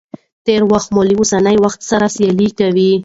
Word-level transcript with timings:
تېر 0.45 0.61
وخت 0.71 0.87
مو 0.93 1.01
له 1.07 1.13
اوسني 1.19 1.55
وخت 1.63 1.81
سره 1.91 2.05
سيالي 2.15 2.49
کوي. 2.59 2.91